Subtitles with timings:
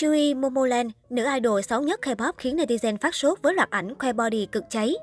[0.00, 4.12] Chui Momoland, nữ idol xấu nhất K-pop khiến netizen phát sốt với loạt ảnh khoe
[4.12, 4.94] body cực cháy.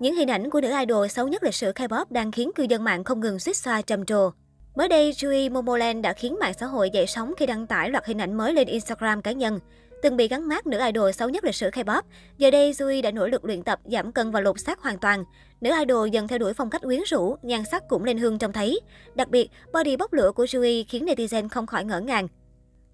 [0.00, 2.84] Những hình ảnh của nữ idol xấu nhất lịch sử K-pop đang khiến cư dân
[2.84, 4.30] mạng không ngừng suýt xoa trầm trồ.
[4.74, 8.06] Mới đây, Chui Momoland đã khiến mạng xã hội dậy sóng khi đăng tải loạt
[8.06, 9.58] hình ảnh mới lên Instagram cá nhân.
[10.02, 12.02] Từng bị gắn mát nữ idol xấu nhất lịch sử K-pop,
[12.38, 15.24] giờ đây Chui đã nỗ lực luyện tập giảm cân và lột xác hoàn toàn.
[15.60, 18.52] Nữ idol dần theo đuổi phong cách quyến rũ, nhan sắc cũng lên hương trông
[18.52, 18.80] thấy.
[19.14, 22.28] Đặc biệt, body bốc lửa của Chui khiến netizen không khỏi ngỡ ngàng.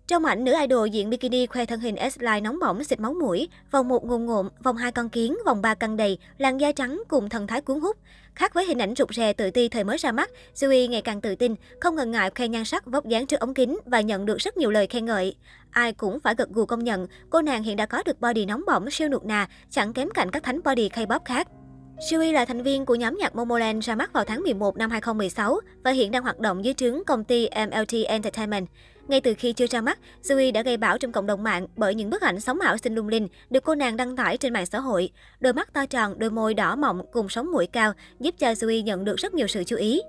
[0.06, 3.48] Trong ảnh, nữ idol diện bikini khoe thân hình S-line nóng bỏng xịt máu mũi,
[3.70, 7.02] vòng một ngùng ngộm, vòng hai con kiến, vòng ba căng đầy, làn da trắng
[7.08, 7.96] cùng thần thái cuốn hút.
[8.34, 11.20] Khác với hình ảnh rụt rè tự ti thời mới ra mắt, Sui ngày càng
[11.20, 14.26] tự tin, không ngần ngại khoe nhan sắc vóc dáng trước ống kính và nhận
[14.26, 15.36] được rất nhiều lời khen ngợi.
[15.70, 18.62] Ai cũng phải gật gù công nhận, cô nàng hiện đã có được body nóng
[18.66, 21.48] bỏng siêu nụt nà, chẳng kém cạnh các thánh body K-pop khác.
[22.10, 25.60] Shui là thành viên của nhóm nhạc Momoland ra mắt vào tháng 11 năm 2016
[25.84, 28.68] và hiện đang hoạt động dưới trướng công ty MLT Entertainment.
[29.08, 31.94] Ngay từ khi chưa ra mắt, Zoe đã gây bão trong cộng đồng mạng bởi
[31.94, 34.66] những bức ảnh sống ảo xinh lung linh được cô nàng đăng tải trên mạng
[34.66, 35.10] xã hội.
[35.40, 38.82] Đôi mắt to tròn, đôi môi đỏ mọng cùng sống mũi cao giúp cho Zoe
[38.82, 40.00] nhận được rất nhiều sự chú ý.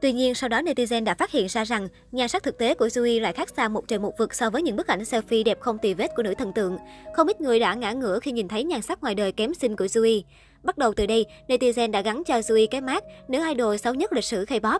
[0.00, 2.86] Tuy nhiên, sau đó netizen đã phát hiện ra rằng nhan sắc thực tế của
[2.86, 5.60] Zui lại khác xa một trời một vực so với những bức ảnh selfie đẹp
[5.60, 6.78] không tì vết của nữ thần tượng.
[7.14, 9.76] Không ít người đã ngã ngửa khi nhìn thấy nhan sắc ngoài đời kém xinh
[9.76, 10.22] của Zui.
[10.62, 14.12] Bắt đầu từ đây, netizen đã gắn cho Zui cái mát nữ idol xấu nhất
[14.12, 14.78] lịch sử K-pop.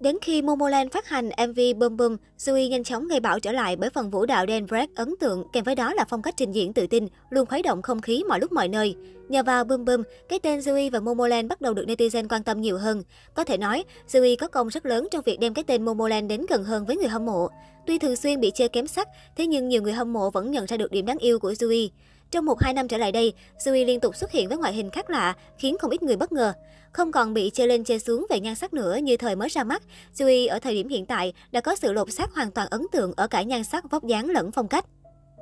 [0.00, 3.76] Đến khi Momoland phát hành MV Boom Boom, Sui nhanh chóng gây bão trở lại
[3.76, 6.52] bởi phần vũ đạo Dan Break ấn tượng, kèm với đó là phong cách trình
[6.52, 8.96] diễn tự tin, luôn khuấy động không khí mọi lúc mọi nơi.
[9.28, 12.60] Nhờ vào Boom Boom, cái tên Sui và Momoland bắt đầu được netizen quan tâm
[12.60, 13.02] nhiều hơn.
[13.34, 16.46] Có thể nói, Sui có công rất lớn trong việc đem cái tên Momoland đến
[16.48, 17.48] gần hơn với người hâm mộ.
[17.86, 20.66] Tuy thường xuyên bị chê kém sắc, thế nhưng nhiều người hâm mộ vẫn nhận
[20.66, 21.90] ra được điểm đáng yêu của Sui.
[22.34, 24.90] Trong một hai năm trở lại đây, Sui liên tục xuất hiện với ngoại hình
[24.90, 26.52] khác lạ, khiến không ít người bất ngờ.
[26.92, 29.64] Không còn bị chê lên chê xuống về nhan sắc nữa như thời mới ra
[29.64, 29.82] mắt,
[30.14, 33.12] Sui ở thời điểm hiện tại đã có sự lột xác hoàn toàn ấn tượng
[33.16, 34.84] ở cả nhan sắc, vóc dáng lẫn phong cách.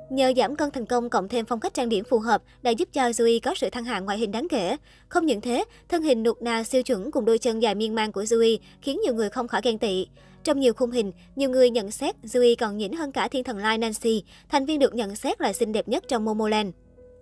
[0.09, 2.89] Nhờ giảm cân thành công cộng thêm phong cách trang điểm phù hợp đã giúp
[2.93, 4.77] cho Zui có sự thăng hạng ngoại hình đáng kể.
[5.09, 8.11] Không những thế, thân hình nụt nà siêu chuẩn cùng đôi chân dài miên man
[8.11, 10.07] của Zui khiến nhiều người không khỏi ghen tị.
[10.43, 13.57] Trong nhiều khung hình, nhiều người nhận xét Zoe còn nhỉnh hơn cả thiên thần
[13.57, 16.69] lai Nancy, thành viên được nhận xét là xinh đẹp nhất trong Momoland.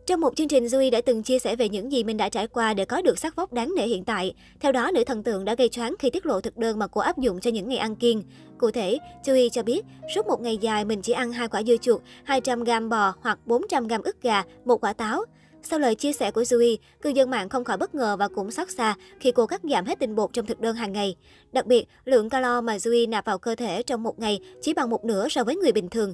[0.05, 2.47] Trong một chương trình, Dui đã từng chia sẻ về những gì mình đã trải
[2.47, 4.33] qua để có được sắc vóc đáng nể hiện tại.
[4.59, 7.01] Theo đó, nữ thần tượng đã gây choáng khi tiết lộ thực đơn mà cô
[7.01, 8.23] áp dụng cho những ngày ăn kiêng.
[8.57, 9.81] Cụ thể, Dui cho biết,
[10.15, 13.39] suốt một ngày dài mình chỉ ăn hai quả dưa chuột, 200 g bò hoặc
[13.45, 15.25] 400 g ức gà, một quả táo.
[15.63, 18.51] Sau lời chia sẻ của Zui, cư dân mạng không khỏi bất ngờ và cũng
[18.51, 21.15] xót xa khi cô cắt giảm hết tinh bột trong thực đơn hàng ngày.
[21.51, 24.89] Đặc biệt, lượng calo mà Zui nạp vào cơ thể trong một ngày chỉ bằng
[24.89, 26.13] một nửa so với người bình thường.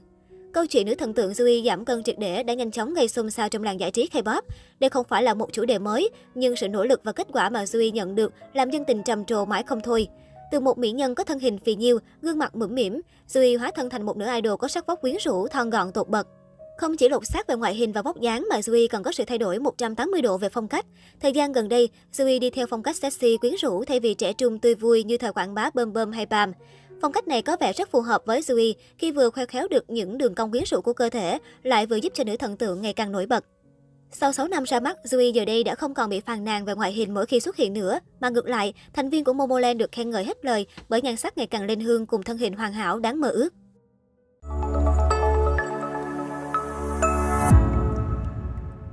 [0.53, 3.31] Câu chuyện nữ thần tượng Zui giảm cân triệt để đã nhanh chóng gây xôn
[3.31, 4.41] xao trong làng giải trí K-pop.
[4.79, 7.49] Đây không phải là một chủ đề mới, nhưng sự nỗ lực và kết quả
[7.49, 10.07] mà Zui nhận được làm dân tình trầm trồ mãi không thôi.
[10.51, 13.71] Từ một mỹ nhân có thân hình phì nhiêu, gương mặt mũm mỉm, Zui hóa
[13.75, 16.27] thân thành một nữ idol có sắc vóc quyến rũ, thon gọn tột bậc.
[16.77, 19.23] Không chỉ lột xác về ngoại hình và vóc dáng mà Zui còn có sự
[19.25, 20.85] thay đổi 180 độ về phong cách.
[21.19, 24.33] Thời gian gần đây, Zui đi theo phong cách sexy quyến rũ thay vì trẻ
[24.33, 26.51] trung tươi vui như thời quảng bá bơm bơm hay bam.
[27.01, 29.89] Phong cách này có vẻ rất phù hợp với Zui khi vừa khoe khéo được
[29.89, 32.81] những đường cong quyến rũ của cơ thể, lại vừa giúp cho nữ thần tượng
[32.81, 33.45] ngày càng nổi bật.
[34.11, 36.75] Sau 6 năm ra mắt, Zui giờ đây đã không còn bị phàn nàn về
[36.75, 39.91] ngoại hình mỗi khi xuất hiện nữa, mà ngược lại, thành viên của Momoland được
[39.91, 42.73] khen ngợi hết lời bởi nhan sắc ngày càng lên hương cùng thân hình hoàn
[42.73, 43.53] hảo đáng mơ ước.